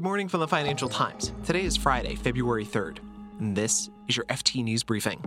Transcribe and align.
Good 0.00 0.04
morning 0.04 0.28
from 0.28 0.40
the 0.40 0.48
Financial 0.48 0.88
Times. 0.88 1.30
Today 1.44 1.62
is 1.62 1.76
Friday, 1.76 2.14
February 2.14 2.64
3rd, 2.64 3.00
and 3.38 3.54
this 3.54 3.90
is 4.08 4.16
your 4.16 4.24
FT 4.30 4.64
News 4.64 4.82
Briefing. 4.82 5.22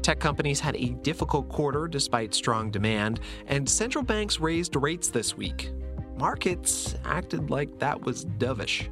Tech 0.00 0.20
companies 0.20 0.60
had 0.60 0.76
a 0.76 0.90
difficult 1.02 1.48
quarter 1.48 1.88
despite 1.88 2.32
strong 2.32 2.70
demand, 2.70 3.18
and 3.48 3.68
central 3.68 4.04
banks 4.04 4.38
raised 4.38 4.76
rates 4.76 5.08
this 5.08 5.36
week. 5.36 5.72
Markets 6.16 6.94
acted 7.04 7.50
like 7.50 7.76
that 7.80 8.00
was 8.02 8.24
dovish. 8.24 8.88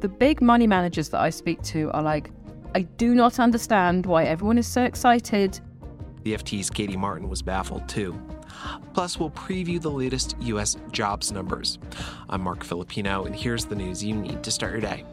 The 0.00 0.08
big 0.10 0.42
money 0.42 0.66
managers 0.66 1.08
that 1.08 1.22
I 1.22 1.30
speak 1.30 1.62
to 1.62 1.90
are 1.92 2.02
like, 2.02 2.30
I 2.74 2.82
do 2.82 3.14
not 3.14 3.40
understand 3.40 4.04
why 4.04 4.24
everyone 4.24 4.58
is 4.58 4.66
so 4.66 4.82
excited. 4.82 5.58
The 6.24 6.34
FT's 6.34 6.68
Katie 6.68 6.94
Martin 6.94 7.30
was 7.30 7.40
baffled 7.40 7.88
too. 7.88 8.20
Plus, 8.94 9.18
we'll 9.18 9.30
preview 9.30 9.80
the 9.80 9.90
latest 9.90 10.36
U.S. 10.40 10.76
jobs 10.92 11.32
numbers. 11.32 11.78
I'm 12.28 12.42
Marc 12.42 12.64
Filippino, 12.64 13.24
and 13.24 13.34
here's 13.34 13.64
the 13.64 13.76
news 13.76 14.02
you 14.02 14.14
need 14.14 14.42
to 14.42 14.50
start 14.50 14.72
your 14.72 14.80
day. 14.80 15.04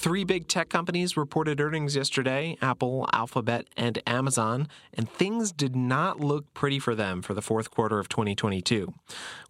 Three 0.00 0.22
big 0.22 0.46
tech 0.46 0.68
companies 0.68 1.16
reported 1.16 1.60
earnings 1.60 1.96
yesterday 1.96 2.56
Apple, 2.62 3.08
Alphabet, 3.12 3.66
and 3.76 4.00
Amazon, 4.06 4.68
and 4.94 5.10
things 5.10 5.50
did 5.50 5.74
not 5.74 6.20
look 6.20 6.54
pretty 6.54 6.78
for 6.78 6.94
them 6.94 7.20
for 7.20 7.34
the 7.34 7.42
fourth 7.42 7.72
quarter 7.72 7.98
of 7.98 8.08
2022. 8.08 8.94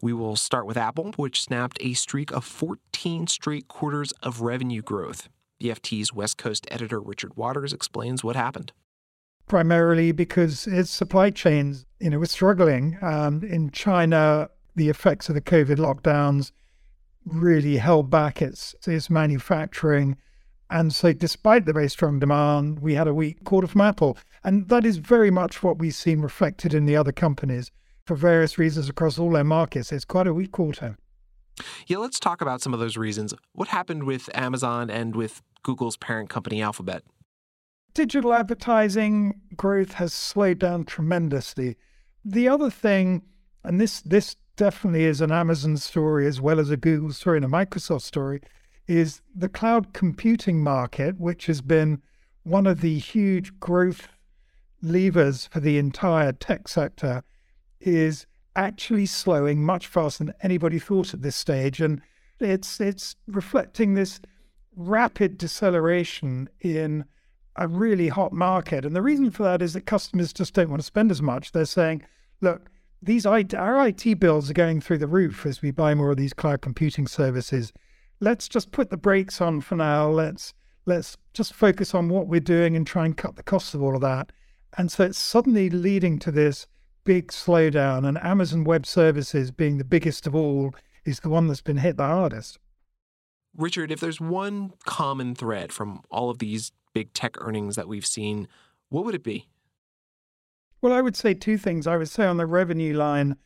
We 0.00 0.14
will 0.14 0.36
start 0.36 0.66
with 0.66 0.78
Apple, 0.78 1.12
which 1.16 1.42
snapped 1.42 1.76
a 1.82 1.92
streak 1.92 2.30
of 2.30 2.46
14 2.46 3.26
straight 3.26 3.68
quarters 3.68 4.12
of 4.22 4.40
revenue 4.40 4.80
growth. 4.80 5.28
The 5.60 5.68
FT's 5.68 6.14
West 6.14 6.38
Coast 6.38 6.66
editor 6.70 6.98
Richard 6.98 7.36
Waters 7.36 7.74
explains 7.74 8.24
what 8.24 8.34
happened 8.34 8.72
primarily 9.48 10.12
because 10.12 10.66
its 10.66 10.90
supply 10.90 11.30
chains, 11.30 11.86
you 12.00 12.10
know, 12.10 12.18
were 12.18 12.26
struggling. 12.26 12.98
Um, 13.02 13.42
in 13.42 13.70
China, 13.70 14.50
the 14.76 14.88
effects 14.88 15.28
of 15.28 15.34
the 15.34 15.40
COVID 15.40 15.76
lockdowns 15.76 16.52
really 17.24 17.76
held 17.76 18.10
back 18.10 18.40
its 18.40 18.74
its 18.86 19.10
manufacturing. 19.10 20.16
And 20.70 20.92
so, 20.92 21.12
despite 21.12 21.64
the 21.64 21.72
very 21.72 21.88
strong 21.88 22.18
demand, 22.18 22.80
we 22.80 22.94
had 22.94 23.08
a 23.08 23.14
weak 23.14 23.44
quarter 23.44 23.66
from 23.66 23.80
Apple. 23.80 24.18
And 24.44 24.68
that 24.68 24.84
is 24.84 24.98
very 24.98 25.30
much 25.30 25.62
what 25.62 25.78
we've 25.78 25.94
seen 25.94 26.20
reflected 26.20 26.74
in 26.74 26.84
the 26.84 26.96
other 26.96 27.12
companies 27.12 27.70
for 28.06 28.14
various 28.14 28.58
reasons 28.58 28.88
across 28.88 29.18
all 29.18 29.30
their 29.30 29.44
markets. 29.44 29.92
It's 29.92 30.04
quite 30.04 30.26
a 30.26 30.34
weak 30.34 30.52
quarter. 30.52 30.96
Yeah, 31.86 31.98
let's 31.98 32.20
talk 32.20 32.40
about 32.40 32.60
some 32.60 32.72
of 32.72 32.80
those 32.80 32.96
reasons. 32.96 33.34
What 33.52 33.68
happened 33.68 34.04
with 34.04 34.30
Amazon 34.34 34.90
and 34.90 35.16
with 35.16 35.42
Google's 35.62 35.96
parent 35.96 36.30
company, 36.30 36.62
Alphabet? 36.62 37.02
Digital 37.94 38.32
advertising 38.32 39.40
growth 39.56 39.94
has 39.94 40.12
slowed 40.12 40.58
down 40.58 40.84
tremendously. 40.84 41.76
The 42.24 42.48
other 42.48 42.70
thing, 42.70 43.22
and 43.64 43.80
this 43.80 44.00
this 44.02 44.36
definitely 44.56 45.04
is 45.04 45.20
an 45.20 45.32
Amazon 45.32 45.76
story 45.76 46.26
as 46.26 46.40
well 46.40 46.58
as 46.60 46.70
a 46.70 46.76
Google 46.76 47.12
story 47.12 47.38
and 47.38 47.44
a 47.44 47.48
Microsoft 47.48 48.02
story, 48.02 48.40
is 48.86 49.20
the 49.34 49.48
cloud 49.48 49.92
computing 49.92 50.62
market, 50.62 51.18
which 51.18 51.46
has 51.46 51.60
been 51.60 52.02
one 52.42 52.66
of 52.66 52.80
the 52.80 52.98
huge 52.98 53.58
growth 53.60 54.08
levers 54.82 55.46
for 55.46 55.60
the 55.60 55.78
entire 55.78 56.32
tech 56.32 56.68
sector, 56.68 57.22
is 57.80 58.26
actually 58.56 59.06
slowing 59.06 59.64
much 59.64 59.86
faster 59.86 60.24
than 60.24 60.34
anybody 60.42 60.78
thought 60.78 61.14
at 61.14 61.22
this 61.22 61.36
stage. 61.36 61.80
And 61.80 62.00
it's 62.40 62.80
it's 62.80 63.16
reflecting 63.26 63.94
this 63.94 64.20
rapid 64.76 65.38
deceleration 65.38 66.48
in 66.60 67.04
a 67.58 67.68
really 67.68 68.08
hot 68.08 68.32
market. 68.32 68.84
And 68.84 68.94
the 68.96 69.02
reason 69.02 69.30
for 69.30 69.42
that 69.42 69.60
is 69.60 69.74
that 69.74 69.84
customers 69.84 70.32
just 70.32 70.54
don't 70.54 70.70
want 70.70 70.80
to 70.80 70.86
spend 70.86 71.10
as 71.10 71.20
much. 71.20 71.52
They're 71.52 71.64
saying, 71.64 72.02
look, 72.40 72.70
these 73.02 73.26
IT, 73.26 73.54
our 73.54 73.86
IT 73.88 74.18
bills 74.18 74.50
are 74.50 74.54
going 74.54 74.80
through 74.80 74.98
the 74.98 75.06
roof 75.06 75.44
as 75.44 75.60
we 75.60 75.70
buy 75.70 75.94
more 75.94 76.10
of 76.10 76.16
these 76.16 76.32
cloud 76.32 76.62
computing 76.62 77.06
services. 77.06 77.72
Let's 78.20 78.48
just 78.48 78.70
put 78.72 78.90
the 78.90 78.96
brakes 78.96 79.40
on 79.40 79.60
for 79.60 79.76
now. 79.76 80.08
Let's 80.08 80.54
let's 80.86 81.16
just 81.34 81.52
focus 81.52 81.94
on 81.94 82.08
what 82.08 82.26
we're 82.26 82.40
doing 82.40 82.74
and 82.74 82.86
try 82.86 83.04
and 83.04 83.16
cut 83.16 83.36
the 83.36 83.42
costs 83.42 83.74
of 83.74 83.82
all 83.82 83.94
of 83.94 84.00
that. 84.00 84.32
And 84.76 84.90
so 84.90 85.04
it's 85.04 85.18
suddenly 85.18 85.68
leading 85.68 86.18
to 86.20 86.30
this 86.30 86.66
big 87.04 87.28
slowdown. 87.28 88.06
And 88.06 88.18
Amazon 88.18 88.64
Web 88.64 88.86
Services, 88.86 89.50
being 89.50 89.78
the 89.78 89.84
biggest 89.84 90.26
of 90.26 90.34
all, 90.34 90.74
is 91.04 91.20
the 91.20 91.28
one 91.28 91.46
that's 91.46 91.62
been 91.62 91.78
hit 91.78 91.96
the 91.96 92.06
hardest. 92.06 92.58
Richard, 93.56 93.90
if 93.90 94.00
there's 94.00 94.20
one 94.20 94.72
common 94.84 95.34
thread 95.34 95.72
from 95.72 96.02
all 96.10 96.30
of 96.30 96.38
these 96.38 96.72
big 96.92 97.12
tech 97.12 97.36
earnings 97.40 97.76
that 97.76 97.88
we've 97.88 98.06
seen, 98.06 98.48
what 98.88 99.04
would 99.04 99.14
it 99.14 99.22
be? 99.22 99.46
Well, 100.80 100.92
I 100.92 101.00
would 101.00 101.16
say 101.16 101.34
two 101.34 101.58
things. 101.58 101.86
I 101.86 101.96
would 101.96 102.08
say 102.08 102.24
on 102.24 102.36
the 102.36 102.46
revenue 102.46 102.96
line, 102.96 103.36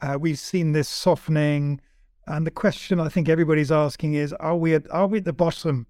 uh, 0.00 0.18
we've 0.20 0.38
seen 0.38 0.72
this 0.72 0.88
softening, 0.88 1.80
and 2.26 2.46
the 2.46 2.50
question 2.50 3.00
I 3.00 3.08
think 3.08 3.28
everybody's 3.28 3.72
asking 3.72 4.14
is: 4.14 4.32
Are 4.34 4.56
we 4.56 4.74
at 4.74 4.90
are 4.90 5.06
we 5.06 5.18
at 5.18 5.24
the 5.24 5.32
bottom 5.32 5.86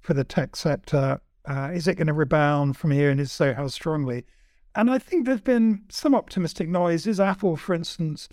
for 0.00 0.12
the 0.12 0.24
tech 0.24 0.56
sector? 0.56 1.20
Uh, 1.46 1.70
is 1.72 1.88
it 1.88 1.96
going 1.96 2.08
to 2.08 2.12
rebound 2.12 2.76
from 2.76 2.90
here, 2.90 3.10
and 3.10 3.20
if 3.20 3.28
so, 3.28 3.54
how 3.54 3.68
strongly? 3.68 4.24
And 4.74 4.90
I 4.90 4.98
think 4.98 5.24
there's 5.24 5.40
been 5.40 5.84
some 5.88 6.14
optimistic 6.14 6.68
noise. 6.68 7.06
Is 7.06 7.20
Apple, 7.20 7.56
for 7.56 7.74
instance, 7.74 8.28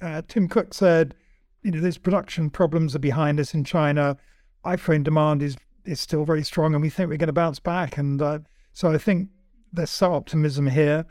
uh, 0.00 0.22
Tim 0.28 0.48
Cook 0.48 0.74
said, 0.74 1.14
you 1.62 1.70
know, 1.70 1.80
these 1.80 1.98
production 1.98 2.50
problems 2.50 2.94
are 2.94 3.00
behind 3.00 3.40
us 3.40 3.54
in 3.54 3.64
China. 3.64 4.16
iPhone 4.64 5.02
demand 5.02 5.42
is 5.42 5.56
is 5.84 6.00
still 6.00 6.24
very 6.24 6.42
strong, 6.42 6.74
and 6.74 6.82
we 6.82 6.90
think 6.90 7.08
we're 7.08 7.16
going 7.16 7.26
to 7.28 7.32
bounce 7.32 7.60
back. 7.60 7.98
And 7.98 8.20
uh, 8.20 8.40
so 8.72 8.92
I 8.92 8.98
think 8.98 9.28
there's 9.72 9.90
some 9.90 10.12
optimism 10.12 10.66
here. 10.66 11.06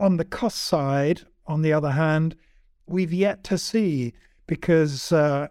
On 0.00 0.16
the 0.16 0.24
cost 0.24 0.58
side, 0.58 1.22
on 1.46 1.62
the 1.62 1.72
other 1.72 1.92
hand, 1.92 2.36
we've 2.86 3.12
yet 3.12 3.44
to 3.44 3.58
see 3.58 4.12
because 4.46 5.12
uh, 5.12 5.48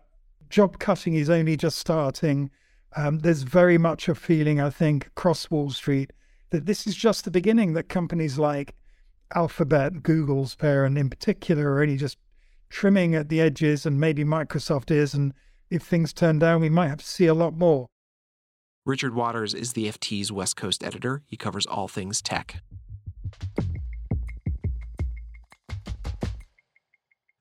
job 0.49 0.79
cutting 0.79 1.15
is 1.15 1.29
only 1.29 1.57
just 1.57 1.77
starting. 1.77 2.49
Um, 2.95 3.19
there's 3.19 3.43
very 3.43 3.77
much 3.77 4.07
a 4.07 4.15
feeling, 4.15 4.61
I 4.61 4.69
think, 4.69 5.07
across 5.07 5.49
Wall 5.49 5.69
Street 5.71 6.13
that 6.51 6.65
this 6.67 6.85
is 6.85 6.95
just 6.95 7.25
the 7.25 7.31
beginning, 7.31 7.73
that 7.73 7.89
companies 7.89 8.37
like 8.37 8.75
Alphabet, 9.33 10.03
Google's 10.03 10.53
parent 10.53 10.97
in 10.97 11.09
particular, 11.09 11.73
are 11.73 11.81
only 11.81 11.97
just 11.97 12.17
trimming 12.69 13.15
at 13.15 13.29
the 13.29 13.41
edges, 13.41 13.85
and 13.85 13.99
maybe 13.99 14.23
Microsoft 14.23 14.91
is. 14.91 15.13
And 15.15 15.33
if 15.71 15.81
things 15.81 16.13
turn 16.13 16.37
down, 16.37 16.61
we 16.61 16.69
might 16.69 16.89
have 16.89 16.99
to 16.99 17.05
see 17.05 17.25
a 17.25 17.33
lot 17.33 17.57
more. 17.57 17.87
Richard 18.85 19.15
Waters 19.15 19.53
is 19.53 19.73
the 19.73 19.87
FT's 19.87 20.29
West 20.29 20.57
Coast 20.57 20.83
editor. 20.83 21.21
He 21.25 21.37
covers 21.37 21.65
all 21.65 21.87
things 21.87 22.21
tech. 22.21 22.61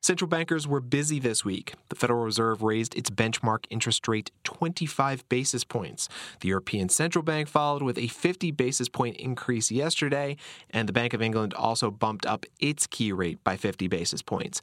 Central 0.01 0.29
bankers 0.29 0.69
were 0.69 0.81
busy 0.81 1.19
this 1.19 1.45
week. 1.45 1.75
The 1.89 1.97
Federal 1.97 2.23
Reserve 2.23 2.63
raised 2.63 2.95
its 2.97 3.11
benchmark 3.11 3.65
interest 3.71 4.07
rate 4.07 4.31
25 4.45 5.29
basis 5.29 5.65
points. 5.65 6.09
The 6.41 6.49
European 6.49 6.89
Central 6.89 7.25
Bank 7.25 7.49
followed 7.49 7.83
with 7.83 7.99
a 7.99 8.07
50 8.07 8.53
basis 8.53 8.89
point 8.89 9.17
increase 9.17 9.73
yesterday, 9.73 10.37
and 10.71 10.89
the 10.89 10.93
Bank 10.93 11.13
of 11.13 11.23
England 11.23 11.55
also 11.55 11.91
bumped 11.91 12.25
up 12.25 12.47
its 12.61 12.87
key 12.87 13.13
rate 13.13 13.43
by 13.43 13.57
50 13.57 13.89
basis 13.89 14.23
points. 14.23 14.63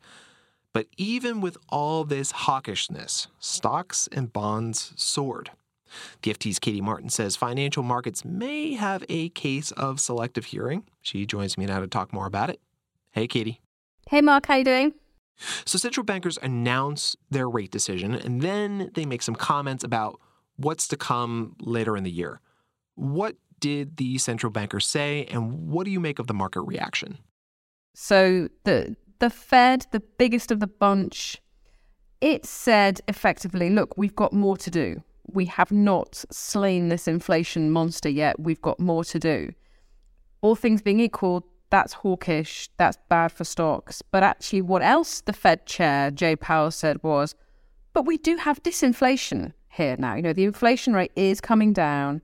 But 0.72 0.88
even 0.96 1.42
with 1.42 1.58
all 1.68 2.06
this 2.06 2.32
hawkishness, 2.32 3.28
stocks 3.40 4.08
and 4.14 4.32
bonds 4.32 4.94
soared. 4.96 5.52
The 6.22 6.34
FT's 6.34 6.60
Katie 6.60 6.82
Martin 6.82 7.10
says 7.10 7.36
financial 7.36 7.84
markets 7.84 8.24
may 8.24 8.74
have 8.74 9.04
a 9.10 9.30
case 9.30 9.72
of 9.72 10.00
selective 10.00 10.46
hearing. 10.46 10.84
She 11.02 11.26
joins 11.26 11.58
me 11.58 11.66
now 11.66 11.80
to 11.80 11.88
talk 11.88 12.14
more 12.14 12.26
about 12.26 12.50
it. 12.50 12.60
Hey, 13.12 13.28
Katie. 13.28 13.62
Hey, 14.10 14.22
Mark. 14.22 14.46
How 14.46 14.56
you 14.56 14.64
doing? 14.64 14.94
So 15.66 15.78
central 15.78 16.04
bankers 16.04 16.38
announce 16.42 17.16
their 17.30 17.50
rate 17.50 17.72
decision, 17.72 18.14
and 18.14 18.42
then 18.42 18.92
they 18.94 19.06
make 19.06 19.22
some 19.22 19.36
comments 19.36 19.84
about 19.84 20.20
what's 20.58 20.88
to 20.90 20.98
come 20.98 21.56
later 21.62 21.96
in 21.96 22.04
the 22.04 22.12
year. 22.12 22.42
What 22.96 23.36
did 23.60 23.98
the 23.98 24.18
central 24.18 24.52
bankers 24.52 24.86
say, 24.86 25.26
and 25.26 25.70
what 25.70 25.86
do 25.86 25.92
you 25.92 26.00
make 26.00 26.20
of 26.20 26.28
the 26.28 26.34
market 26.34 26.62
reaction? 26.62 27.20
So 27.96 28.50
the 28.64 28.96
the 29.20 29.30
Fed, 29.30 29.86
the 29.92 30.00
biggest 30.00 30.50
of 30.52 30.60
the 30.60 30.68
bunch, 30.68 31.42
it 32.22 32.46
said 32.46 33.02
effectively, 33.08 33.70
look, 33.70 33.98
we've 33.98 34.16
got 34.16 34.32
more 34.32 34.58
to 34.58 34.72
do 34.72 35.04
we 35.34 35.46
have 35.46 35.72
not 35.72 36.24
slain 36.32 36.90
this 36.90 37.08
inflation 37.08 37.72
monster 37.72 38.10
yet. 38.10 38.40
We've 38.40 38.62
got 38.62 38.80
more 38.80 39.04
to 39.06 39.20
do. 39.20 39.54
All 40.42 40.56
things 40.56 40.82
being 40.82 41.00
equal, 41.00 41.46
that's 41.70 41.94
hawkish, 41.94 42.70
that's 42.78 42.98
bad 43.10 43.32
for 43.32 43.44
stocks. 43.44 44.02
But 44.02 44.24
actually, 44.24 44.62
what 44.62 44.82
else 44.82 45.22
the 45.22 45.34
Fed 45.34 45.66
chair, 45.66 46.12
Jay 46.12 46.36
Powell, 46.36 46.72
said 46.72 47.04
was, 47.04 47.36
but 47.94 48.06
we 48.06 48.18
do 48.18 48.38
have 48.38 48.64
disinflation 48.64 49.54
here 49.70 49.96
now. 49.98 50.16
You 50.16 50.22
know, 50.22 50.34
the 50.34 50.46
inflation 50.46 50.94
rate 50.94 51.12
is 51.16 51.42
coming 51.42 51.74
down. 51.74 52.22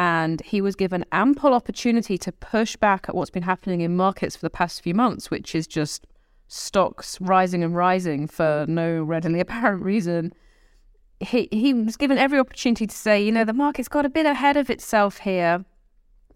And 0.00 0.40
he 0.42 0.60
was 0.60 0.76
given 0.76 1.04
ample 1.10 1.52
opportunity 1.52 2.16
to 2.18 2.30
push 2.30 2.76
back 2.76 3.06
at 3.08 3.16
what's 3.16 3.30
been 3.30 3.42
happening 3.42 3.80
in 3.80 3.96
markets 3.96 4.36
for 4.36 4.42
the 4.42 4.50
past 4.50 4.80
few 4.80 4.94
months, 4.94 5.28
which 5.28 5.56
is 5.56 5.66
just 5.66 6.06
stocks 6.46 7.20
rising 7.20 7.64
and 7.64 7.74
rising 7.74 8.28
for 8.28 8.64
no 8.68 9.02
readily 9.02 9.40
apparent 9.40 9.82
reason 9.82 10.32
he 11.20 11.48
he 11.50 11.74
was 11.74 11.96
given 11.96 12.18
every 12.18 12.38
opportunity 12.38 12.86
to 12.86 12.94
say, 12.94 13.22
you 13.22 13.32
know, 13.32 13.44
the 13.44 13.52
market's 13.52 13.88
got 13.88 14.06
a 14.06 14.08
bit 14.08 14.26
ahead 14.26 14.56
of 14.56 14.70
itself 14.70 15.18
here, 15.18 15.64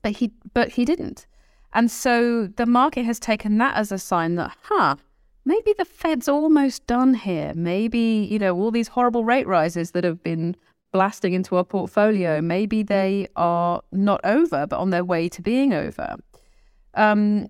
but 0.03 0.13
he 0.13 0.33
but 0.55 0.71
he 0.71 0.85
didn't. 0.85 1.27
And 1.73 1.91
so 1.91 2.49
the 2.49 2.67
market 2.67 3.05
has 3.05 3.19
taken 3.19 3.59
that 3.59 3.77
as 3.77 3.91
a 3.91 3.99
sign 3.99 4.35
that, 4.35 4.57
huh, 4.63 4.97
maybe 5.45 5.75
the 5.79 5.87
Fed's 5.87 6.29
almost 6.29 6.87
done 6.87 7.15
here. 7.15 7.53
Maybe, 7.55 8.29
you 8.31 8.39
know, 8.39 8.55
all 8.57 8.71
these 8.71 8.89
horrible 8.89 9.25
rate 9.25 9.47
rises 9.47 9.93
that 9.93 10.05
have 10.05 10.23
been 10.23 10.55
blasting 10.93 11.33
into 11.33 11.57
our 11.57 11.65
portfolio, 11.65 12.43
maybe 12.43 12.83
they 12.83 13.27
are 13.37 13.81
not 13.93 14.21
over, 14.25 14.67
but 14.67 14.79
on 14.79 14.91
their 14.91 15.05
way 15.05 15.29
to 15.31 15.41
being 15.41 15.73
over. 15.73 16.17
Um, 16.95 17.49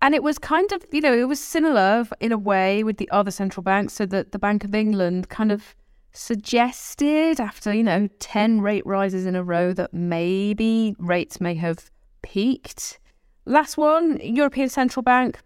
and 0.00 0.14
it 0.14 0.22
was 0.22 0.38
kind 0.38 0.70
of, 0.70 0.84
you 0.92 1.00
know, 1.00 1.12
it 1.12 1.26
was 1.26 1.40
similar 1.40 2.06
in 2.20 2.30
a 2.30 2.38
way 2.38 2.84
with 2.84 2.98
the 2.98 3.10
other 3.10 3.32
central 3.32 3.64
banks, 3.64 3.94
so 3.94 4.06
that 4.06 4.30
the 4.30 4.38
Bank 4.38 4.62
of 4.62 4.74
England 4.74 5.28
kind 5.28 5.50
of 5.50 5.74
suggested 6.16 7.38
after, 7.40 7.72
you 7.72 7.82
know, 7.82 8.08
10 8.18 8.60
rate 8.60 8.86
rises 8.86 9.26
in 9.26 9.36
a 9.36 9.42
row 9.42 9.72
that 9.72 9.92
maybe 9.92 10.94
rates 10.98 11.40
may 11.40 11.54
have 11.54 11.90
peaked. 12.22 12.98
Last 13.44 13.76
one, 13.76 14.18
European 14.20 14.68
Central 14.68 15.02
Bank, 15.02 15.38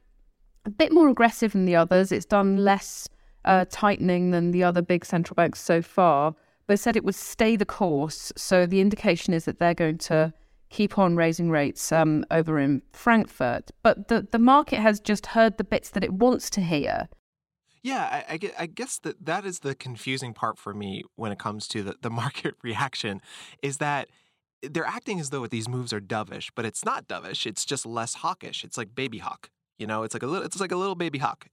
a 0.65 0.71
bit 0.71 0.93
more 0.93 1.09
aggressive 1.09 1.53
than 1.53 1.65
the 1.65 1.77
others. 1.77 2.13
It's 2.13 2.25
done 2.25 2.57
less 2.57 3.09
uh, 3.45 3.65
tightening 3.71 4.31
than 4.31 4.53
the 4.53 4.65
other 4.65 4.83
big 4.83 5.05
central 5.05 5.35
banks 5.35 5.61
so 5.61 5.83
far, 5.83 6.35
but 6.67 6.79
said 6.79 6.97
it 6.97 7.05
would 7.05 7.15
stay 7.15 7.57
the 7.57 7.67
course. 7.67 8.33
So 8.37 8.67
the 8.67 8.81
indication 8.81 9.35
is 9.35 9.45
that 9.47 9.59
they're 9.59 9.75
going 9.75 9.99
to 9.99 10.33
keep 10.71 10.99
on 10.99 11.17
raising 11.17 11.51
rates 11.51 11.91
um, 11.91 12.25
over 12.31 12.59
in 12.59 12.81
Frankfurt. 12.93 13.71
But 13.83 14.09
the, 14.09 14.27
the 14.31 14.39
market 14.39 14.79
has 14.79 15.01
just 15.01 15.27
heard 15.27 15.59
the 15.59 15.65
bits 15.65 15.91
that 15.91 16.05
it 16.05 16.13
wants 16.13 16.49
to 16.51 16.61
hear. 16.61 17.09
Yeah, 17.82 18.25
I, 18.29 18.35
I, 18.35 18.53
I, 18.59 18.67
guess 18.67 18.99
that 18.99 19.25
that 19.25 19.47
is 19.47 19.61
the 19.61 19.75
confusing 19.75 20.35
part 20.35 20.59
for 20.59 20.75
me 20.75 21.03
when 21.17 21.32
it 21.32 21.38
comes 21.38 21.67
to 21.69 21.82
the, 21.82 21.97
the 22.03 22.11
market 22.11 22.55
reaction 22.62 23.23
is 23.62 23.79
that 23.79 24.09
they're 24.62 24.85
acting 24.85 25.19
as 25.19 25.31
though 25.31 25.47
these 25.47 25.69
moves 25.69 25.93
are 25.93 26.00
dovish, 26.00 26.50
but 26.55 26.67
it's 26.67 26.85
not 26.85 27.09
dovish. 27.09 27.47
It's 27.47 27.65
just 27.65 27.87
less 27.87 28.15
hawkish. 28.15 28.65
It's 28.65 28.77
like 28.77 28.94
baby 28.94 29.19
hawk. 29.19 29.49
You 29.79 29.87
know, 29.87 30.03
it's 30.03 30.15
like 30.15 30.23
a 30.23 30.27
little, 30.27 30.44
it's 30.44 30.61
like 30.61 30.73
a 30.73 30.77
little 30.77 30.94
baby 30.94 31.19
hawk. 31.19 31.47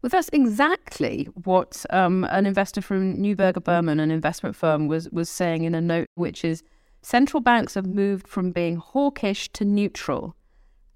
Well, 0.00 0.10
that's 0.10 0.30
exactly 0.32 1.28
what 1.44 1.84
um, 1.90 2.24
an 2.24 2.46
investor 2.46 2.82
from 2.82 3.16
Neuberger 3.16 3.62
Berman, 3.62 4.00
an 4.00 4.10
investment 4.10 4.56
firm, 4.56 4.88
was 4.88 5.08
was 5.10 5.28
saying 5.28 5.64
in 5.64 5.74
a 5.74 5.80
note, 5.80 6.06
which 6.14 6.44
is 6.44 6.62
central 7.02 7.40
banks 7.40 7.74
have 7.74 7.86
moved 7.86 8.26
from 8.28 8.50
being 8.50 8.76
hawkish 8.76 9.48
to 9.50 9.64
neutral, 9.64 10.36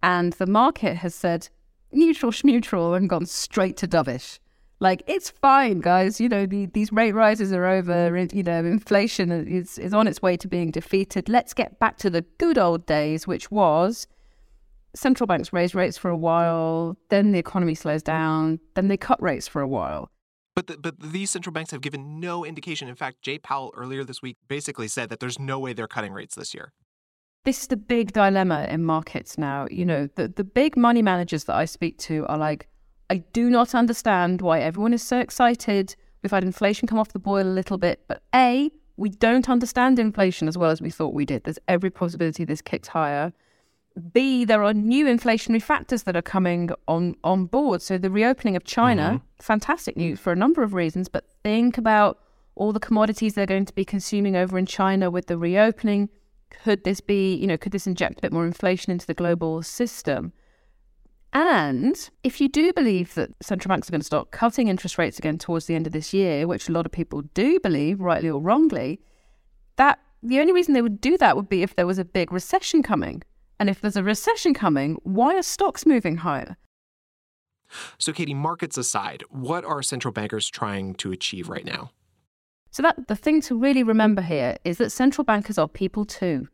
and 0.03 0.35
the 0.35 0.47
market 0.47 0.97
has 0.99 1.15
said 1.15 1.49
neutral 1.93 2.33
schmutural 2.33 2.97
and 2.97 3.09
gone 3.09 3.27
straight 3.27 3.77
to 3.79 3.89
dovish. 3.89 4.39
Like 4.79 5.03
it's 5.07 5.31
fine, 5.31 5.81
guys. 5.81 6.21
You 6.21 6.29
know 6.29 6.45
the, 6.45 6.67
these 6.67 6.93
rate 6.93 7.13
rises 7.13 7.53
are 7.53 7.67
over. 7.67 8.11
Mm. 8.11 8.35
You 8.35 8.43
know 8.43 8.59
inflation 8.59 9.31
is 9.31 9.79
is 9.79 9.95
on 9.95 10.07
its 10.07 10.21
way 10.21 10.37
to 10.37 10.49
being 10.49 10.71
defeated. 10.71 11.29
Let's 11.29 11.55
get 11.55 11.79
back 11.79 11.97
to 11.99 12.11
the 12.11 12.23
good 12.39 12.59
old 12.59 12.85
days, 12.85 13.27
which 13.27 13.51
was 13.51 14.07
central 14.97 15.27
banks 15.27 15.53
raise 15.53 15.75
rates 15.75 15.97
for 15.97 16.11
a 16.11 16.17
while, 16.17 16.97
then 17.11 17.33
the 17.33 17.39
economy 17.39 17.75
slows 17.75 18.03
mm. 18.03 18.07
down, 18.07 18.61
then 18.75 18.89
they 18.89 18.97
cut 18.97 19.21
rates 19.23 19.47
for 19.47 19.61
a 19.61 19.69
while. 19.69 20.11
But 20.55 20.69
the, 20.69 20.79
but 20.79 20.99
these 20.99 21.31
central 21.31 21.53
banks 21.53 21.71
have 21.71 21.83
given 21.83 22.19
no 22.19 22.45
indication. 22.45 22.89
In 22.89 22.95
fact, 22.95 23.21
Jay 23.21 23.39
Powell 23.39 23.73
earlier 23.77 24.05
this 24.05 24.23
week 24.23 24.39
basically 24.49 24.89
said 24.89 25.11
that 25.11 25.21
there's 25.21 25.39
no 25.39 25.59
way 25.59 25.75
they're 25.75 25.87
cutting 25.87 26.15
rates 26.15 26.35
this 26.35 26.55
year. 26.55 26.73
This 27.47 27.61
is 27.61 27.69
the 27.69 27.77
big 27.77 28.13
dilemma 28.13 28.67
in 28.69 28.83
markets 28.83 29.39
now. 29.39 29.69
You 29.71 29.87
know, 29.87 30.09
the, 30.17 30.27
the 30.27 30.43
big 30.43 30.77
money 30.77 31.01
managers 31.01 31.45
that 31.45 31.55
I 31.55 31.65
speak 31.65 31.97
to 31.99 32.27
are 32.27 32.37
like, 32.37 32.67
I 33.09 33.19
do 33.19 33.49
not 33.49 33.73
understand 33.73 34.43
why 34.43 34.59
everyone 34.59 34.93
is 34.93 35.01
so 35.01 35.21
excited. 35.21 35.95
We've 36.23 36.33
had 36.33 36.43
inflation 36.43 36.89
come 36.89 36.99
off 36.99 37.13
the 37.13 37.21
boil 37.21 37.47
a 37.47 37.55
little 37.55 37.79
bit, 37.79 38.03
but 38.09 38.21
A, 38.35 38.73
we 38.97 39.11
don't 39.11 39.49
understand 39.49 40.01
inflation 40.01 40.49
as 40.49 40.59
well 40.59 40.73
as 40.73 40.83
we 40.83 40.91
thought 40.91 41.15
we 41.15 41.25
did. 41.25 41.45
There's 41.45 41.61
every 41.69 41.89
possibility 41.89 42.45
this 42.45 42.61
kicks 42.61 42.89
higher. 42.89 43.33
B, 44.13 44.45
there 44.45 44.65
are 44.65 44.75
new 44.75 45.07
inflationary 45.07 45.63
factors 45.63 46.03
that 46.03 46.17
are 46.17 46.23
coming 46.23 46.71
on, 46.89 47.15
on 47.23 47.47
board. 47.47 47.81
So 47.81 47.97
the 47.97 48.11
reopening 48.11 48.57
of 48.57 48.65
China, 48.65 49.03
mm-hmm. 49.03 49.25
fantastic 49.41 49.97
news 49.97 50.19
for 50.19 50.33
a 50.33 50.37
number 50.37 50.65
of 50.65 50.75
reasons, 50.75 51.09
but 51.09 51.31
think 51.45 51.79
about 51.79 52.19
all 52.57 52.73
the 52.73 52.81
commodities 52.81 53.35
they're 53.35 53.47
going 53.47 53.67
to 53.67 53.75
be 53.75 53.85
consuming 53.85 54.35
over 54.35 54.59
in 54.59 54.67
China 54.67 55.13
with 55.13 55.29
the 55.29 55.39
reopening. 55.39 56.09
Could 56.51 56.85
this 56.85 57.01
be, 57.01 57.35
you 57.35 57.47
know, 57.47 57.57
could 57.57 57.73
this 57.73 57.87
inject 57.87 58.19
a 58.19 58.23
bit 58.23 58.33
more 58.33 58.47
inflation 58.47 58.91
into 58.91 59.07
the 59.07 59.15
global 59.15 59.63
system? 59.63 60.33
And 61.33 62.09
if 62.23 62.41
you 62.41 62.49
do 62.49 62.73
believe 62.73 63.15
that 63.15 63.31
central 63.43 63.69
banks 63.69 63.89
are 63.89 63.93
going 63.93 64.01
to 64.01 64.07
start 64.07 64.31
cutting 64.31 64.69
interest 64.69 64.97
rates 64.97 65.19
again 65.19 65.39
towards 65.39 65.67
the 65.67 65.75
end 65.75 65.87
of 65.87 65.93
this 65.93 66.15
year, 66.15 66.47
which 66.47 66.69
a 66.69 66.73
lot 66.73 66.87
of 66.87 66.93
people 66.93 67.23
do 67.35 67.61
believe, 67.61 68.01
rightly 68.01 68.31
or 68.31 68.41
wrongly, 68.41 69.01
that 69.77 69.99
the 70.23 70.41
only 70.41 70.53
reason 70.53 70.73
they 70.73 70.83
would 70.83 71.01
do 71.01 71.19
that 71.19 71.37
would 71.37 71.49
be 71.49 71.63
if 71.63 71.77
there 71.77 71.87
was 71.87 71.99
a 71.99 72.05
big 72.05 72.33
recession 72.33 72.83
coming. 72.83 73.23
And 73.59 73.69
if 73.69 73.81
there's 73.81 73.97
a 73.97 74.03
recession 74.03 74.55
coming, 74.55 74.97
why 75.03 75.37
are 75.37 75.43
stocks 75.43 75.85
moving 75.85 76.19
higher? 76.19 76.57
So, 77.99 78.13
Katie, 78.13 78.35
markets 78.35 78.79
aside, 78.79 79.25
what 79.29 79.65
are 79.65 79.83
central 79.83 80.13
bankers 80.13 80.49
trying 80.49 80.95
to 80.97 81.13
achieve 81.13 81.49
right 81.49 81.65
now? 81.65 81.91
So 82.77 82.83
that 82.83 83.09
the 83.09 83.17
thing 83.17 83.41
to 83.41 83.59
really 83.59 83.83
remember 83.83 84.21
here 84.21 84.59
is 84.63 84.77
that 84.77 84.93
central 84.93 85.25
bankers 85.25 85.57
are 85.57 85.67
people 85.67 86.05
too. 86.05 86.47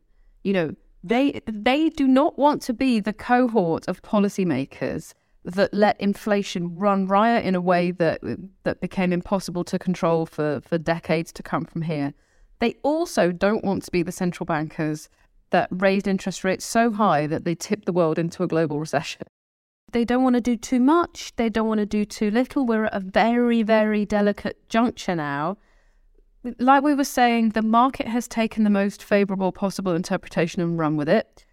You 0.45 0.53
know, 0.53 0.75
they 1.03 1.41
they 1.45 1.89
do 1.89 2.07
not 2.07 2.39
want 2.39 2.61
to 2.61 2.73
be 2.73 3.01
the 3.01 3.11
cohort 3.11 3.89
of 3.89 4.01
policymakers 4.03 5.13
that 5.43 5.73
let 5.73 5.99
inflation 5.99 6.77
run 6.77 7.07
riot 7.07 7.43
in 7.43 7.55
a 7.55 7.59
way 7.59 7.91
that 7.91 8.21
that 8.63 8.79
became 8.79 9.11
impossible 9.11 9.65
to 9.65 9.77
control 9.77 10.25
for, 10.25 10.61
for 10.61 10.77
decades 10.77 11.33
to 11.33 11.43
come 11.43 11.65
from 11.65 11.81
here. 11.81 12.13
They 12.59 12.75
also 12.83 13.33
don't 13.33 13.65
want 13.65 13.83
to 13.83 13.91
be 13.91 14.01
the 14.01 14.13
central 14.13 14.45
bankers 14.45 15.09
that 15.49 15.67
raised 15.71 16.07
interest 16.07 16.45
rates 16.45 16.63
so 16.63 16.89
high 16.89 17.27
that 17.27 17.43
they 17.43 17.53
tipped 17.53 17.85
the 17.85 17.91
world 17.91 18.17
into 18.17 18.43
a 18.43 18.47
global 18.47 18.79
recession. 18.79 19.23
They 19.91 20.05
don't 20.05 20.23
want 20.23 20.35
to 20.35 20.41
do 20.41 20.55
too 20.55 20.79
much, 20.79 21.35
they 21.35 21.49
don't 21.49 21.67
want 21.67 21.79
to 21.79 21.85
do 21.85 22.05
too 22.05 22.31
little. 22.31 22.65
We're 22.65 22.85
at 22.85 22.93
a 22.93 23.01
very, 23.01 23.61
very 23.61 24.05
delicate 24.05 24.69
juncture 24.69 25.17
now 25.17 25.57
like 26.59 26.83
we 26.83 26.93
were 26.93 27.03
saying, 27.03 27.49
the 27.49 27.61
market 27.61 28.07
has 28.07 28.27
taken 28.27 28.63
the 28.63 28.69
most 28.69 29.03
favorable 29.03 29.51
possible 29.51 29.93
interpretation 29.93 30.61
and 30.61 30.77
run 30.77 30.97
with 30.97 31.09
it. 31.09 31.45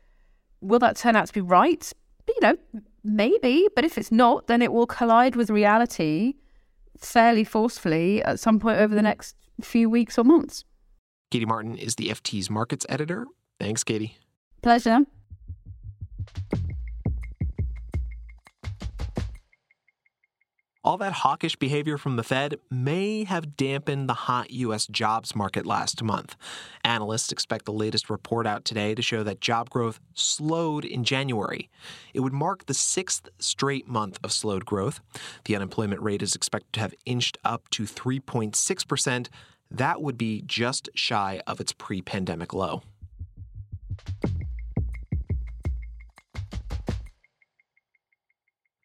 Will 0.61 0.79
that 0.81 0.97
turn 0.97 1.17
out 1.17 1.27
to 1.27 1.33
be 1.33 1.41
right? 1.41 1.93
You 2.29 2.41
know, 2.43 2.57
maybe, 3.03 3.69
but 3.75 3.85
if 3.85 3.99
it's 3.99 4.13
not, 4.13 4.47
then 4.47 4.63
it 4.63 4.73
will 4.73 4.87
collide 4.87 5.37
with 5.37 5.51
reality 5.51 6.35
fairly 6.99 7.45
forcefully 7.45 8.23
at 8.25 8.39
some 8.39 8.59
point 8.61 8.79
over 8.79 8.95
the 8.95 9.03
next 9.03 9.37
few 9.63 9.89
weeks 9.89 10.19
or 10.19 10.25
months. 10.25 10.65
Katie 11.31 11.47
Martin 11.47 11.77
is 11.77 11.95
the 11.95 12.09
FT's 12.09 12.51
markets 12.51 12.85
editor. 12.89 13.27
Thanks, 13.59 13.85
Katie. 13.85 14.19
Pleasure. 14.63 15.01
All 20.91 20.99
that 20.99 21.13
hawkish 21.13 21.55
behavior 21.55 21.97
from 21.97 22.17
the 22.17 22.25
Fed 22.25 22.57
may 22.69 23.23
have 23.23 23.57
dampened 23.57 24.09
the 24.09 24.27
hot 24.27 24.51
U.S. 24.51 24.89
jobs 24.89 25.37
market 25.37 25.65
last 25.65 26.03
month. 26.03 26.35
Analysts 26.83 27.31
expect 27.31 27.65
the 27.65 27.73
latest 27.73 28.11
report 28.11 28.45
out 28.45 28.65
today 28.65 28.97
to 28.97 29.01
show 29.01 29.23
that 29.23 29.41
job 29.41 29.71
growth 29.71 30.01
slowed 30.15 30.85
in 30.85 31.05
January. 31.05 31.71
It 32.13 32.21
would 32.21 32.33
mark 32.33 32.67
the 32.67 32.75
sixth 32.75 33.29
straight 33.39 33.87
month 33.87 34.19
of 34.25 34.33
slowed 34.33 34.65
growth. 34.65 35.01
The 35.45 35.55
unemployment 35.55 36.03
rate 36.03 36.23
is 36.23 36.35
expected 36.35 36.73
to 36.73 36.81
have 36.81 36.95
inched 37.07 37.39
up 37.45 37.71
to 37.71 37.85
3.6%. 37.85 39.29
That 39.71 40.03
would 40.03 40.19
be 40.19 40.43
just 40.45 40.89
shy 40.97 41.41
of 41.47 41.61
its 41.61 41.73
pre 41.73 42.03
pandemic 42.03 42.53
low. 42.53 42.83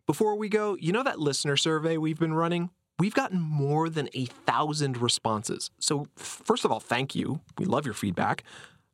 Before 0.07 0.35
we 0.35 0.49
go, 0.49 0.75
you 0.75 0.91
know 0.91 1.01
that 1.01 1.19
listener 1.19 1.57
survey 1.57 1.97
we've 1.97 2.19
been 2.19 2.33
running? 2.33 2.69
We've 2.99 3.13
gotten 3.13 3.41
more 3.41 3.89
than 3.89 4.07
a 4.13 4.25
thousand 4.25 4.97
responses. 4.97 5.71
So, 5.79 6.07
first 6.15 6.63
of 6.63 6.71
all, 6.71 6.79
thank 6.79 7.15
you. 7.15 7.41
We 7.57 7.65
love 7.65 7.85
your 7.85 7.95
feedback. 7.95 8.43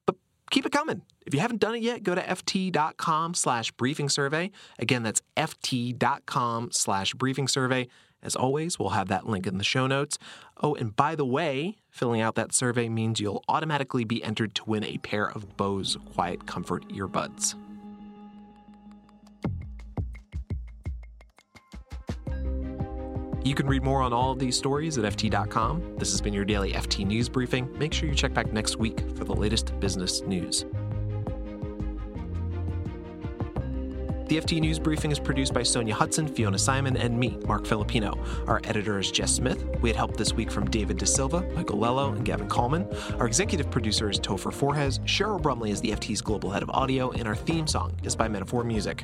But 0.06 0.16
keep 0.52 0.66
it 0.66 0.72
coming. 0.72 1.02
If 1.26 1.34
you 1.34 1.42
haven't 1.42 1.60
done 1.60 1.76
it 1.76 1.82
yet, 1.82 2.04
go 2.04 2.16
to 2.16 2.22
ft.com 2.22 3.34
slash 3.34 3.72
briefing 3.72 4.08
survey. 4.08 4.52
Again, 4.80 5.04
that's 5.04 5.22
ft.com 5.36 6.70
slash 6.72 7.14
briefing 7.14 7.50
survey. 7.50 7.90
As 8.24 8.36
always, 8.36 8.80
we'll 8.80 8.90
have 8.90 9.10
that 9.10 9.28
link 9.28 9.46
in 9.46 9.58
the 9.58 9.64
show 9.64 9.88
notes. 9.88 10.18
Oh, 10.64 10.76
and 10.76 10.96
by 10.96 11.16
the 11.16 11.26
way, 11.26 11.76
filling 11.90 12.22
out 12.22 12.36
that 12.36 12.54
survey 12.54 12.88
means 12.88 13.20
you'll 13.20 13.44
automatically 13.50 14.06
be 14.06 14.24
entered 14.24 14.56
to 14.56 14.64
win 14.66 14.86
a 14.86 14.98
pair 15.00 15.30
of 15.30 15.58
Bose 15.58 15.98
Quiet 16.14 16.48
Comfort 16.48 16.88
earbuds. 16.90 17.56
You 23.44 23.56
can 23.56 23.66
read 23.66 23.84
more 23.84 24.04
on 24.04 24.14
all 24.14 24.32
of 24.32 24.38
these 24.38 24.56
stories 24.56 25.00
at 25.00 25.04
FT.com. 25.16 25.96
This 25.98 26.12
has 26.12 26.22
been 26.22 26.34
your 26.34 26.46
daily 26.46 26.74
FT 26.74 27.08
News 27.08 27.28
Briefing. 27.28 27.68
Make 27.80 27.92
sure 27.92 28.08
you 28.08 28.14
check 28.14 28.34
back 28.34 28.54
next 28.54 28.78
week 28.78 29.00
for 29.16 29.24
the 29.24 29.34
latest 29.34 29.80
business 29.80 30.22
news. 30.22 30.66
The 34.28 34.38
FT 34.38 34.62
News 34.62 34.80
Briefing 34.80 35.12
is 35.12 35.20
produced 35.20 35.54
by 35.54 35.62
Sonja 35.62 35.92
Hudson, 35.92 36.28
Fiona 36.28 36.56
Symon, 36.56 36.98
and 36.98 37.20
me, 37.20 37.38
Marc 37.48 37.66
Filippino. 37.66 38.18
Our 38.48 38.62
editor 38.64 39.00
is 39.00 39.12
Jess 39.12 39.34
Smith. 39.34 39.66
We 39.82 39.90
had 39.90 39.98
help 39.98 40.16
this 40.16 40.34
week 40.34 40.52
from 40.52 40.70
David 40.70 41.00
da 41.00 41.06
Silva, 41.06 41.42
Michael 41.54 41.80
Lello, 41.80 42.16
and 42.16 42.24
Gavin 42.24 42.48
Kallmann. 42.48 43.20
Our 43.20 43.26
executive 43.26 43.70
producer 43.72 44.10
is 44.10 44.20
Topher 44.20 44.54
Forhecz. 44.54 45.00
Cheryl 45.06 45.42
Brumley 45.42 45.72
is 45.72 45.82
the 45.82 45.92
FT's 45.92 46.22
global 46.22 46.52
head 46.52 46.64
of 46.64 46.70
audio, 46.70 47.12
and 47.12 47.28
our 47.28 47.36
theme 47.36 47.68
song 47.68 47.94
is 48.04 48.16
by 48.16 48.30
Metaphor 48.30 48.64
Music. 48.64 49.04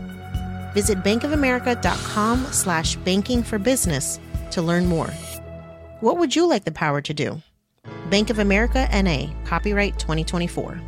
Visit 0.73 1.03
bankofamerica.com 1.03 2.45
slash 2.51 2.95
banking 2.97 3.43
for 3.43 3.59
business 3.59 4.19
to 4.51 4.61
learn 4.61 4.85
more. 4.85 5.09
What 6.01 6.17
would 6.17 6.35
you 6.35 6.47
like 6.47 6.65
the 6.65 6.71
power 6.71 7.01
to 7.01 7.13
do? 7.13 7.41
Bank 8.09 8.29
of 8.29 8.39
America 8.39 8.87
NA, 8.91 9.27
copyright 9.45 9.99
2024. 9.99 10.81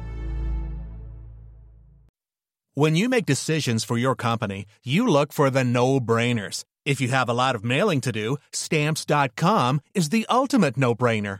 When 2.75 2.95
you 2.95 3.07
make 3.07 3.27
decisions 3.27 3.83
for 3.83 3.99
your 3.99 4.15
company, 4.15 4.65
you 4.83 5.07
look 5.07 5.31
for 5.31 5.51
the 5.51 5.63
no 5.63 5.99
brainers. 5.99 6.63
If 6.85 6.99
you 6.99 7.09
have 7.09 7.29
a 7.29 7.33
lot 7.33 7.53
of 7.53 7.63
mailing 7.63 8.01
to 8.01 8.11
do, 8.11 8.37
stamps.com 8.51 9.81
is 9.93 10.09
the 10.09 10.25
ultimate 10.27 10.75
no 10.75 10.95
brainer. 10.95 11.39